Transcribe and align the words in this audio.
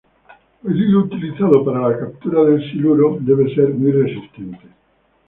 El 0.63 0.81
hilo 0.81 1.01
utilizado 1.01 1.63
para 1.63 1.87
la 1.87 1.95
captura 1.99 2.43
del 2.45 2.59
siluro 2.71 3.19
debe 3.19 3.53
ser 3.53 3.69
muy 3.69 3.91
resistente. 3.91 4.65